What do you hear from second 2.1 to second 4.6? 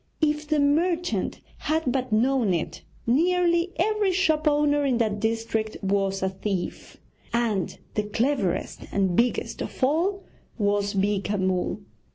known it, nearly every shop